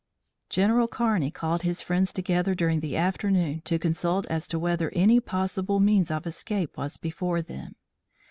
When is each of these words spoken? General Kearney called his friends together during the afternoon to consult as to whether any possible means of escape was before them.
General 0.49 0.87
Kearney 0.87 1.29
called 1.29 1.61
his 1.61 1.83
friends 1.83 2.11
together 2.11 2.55
during 2.55 2.79
the 2.79 2.97
afternoon 2.97 3.61
to 3.65 3.77
consult 3.77 4.25
as 4.31 4.47
to 4.47 4.57
whether 4.57 4.89
any 4.95 5.19
possible 5.19 5.79
means 5.79 6.09
of 6.09 6.25
escape 6.25 6.75
was 6.75 6.97
before 6.97 7.43
them. 7.43 7.75